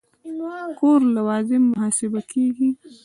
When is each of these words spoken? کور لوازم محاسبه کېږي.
کور 0.77 0.99
لوازم 1.17 1.63
محاسبه 1.71 2.21
کېږي. 2.31 2.69